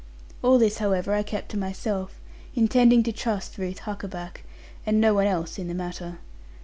All 0.41 0.57
this, 0.57 0.79
however, 0.79 1.13
I 1.13 1.21
kept 1.21 1.49
to 1.49 1.57
myself, 1.59 2.19
intending 2.55 3.03
to 3.03 3.11
trust 3.11 3.59
Ruth 3.59 3.81
Huckaback, 3.81 4.43
and 4.83 4.99
no 4.99 5.13
one 5.13 5.27
else 5.27 5.59
in 5.59 5.67
the 5.67 5.75
matter. 5.75 6.17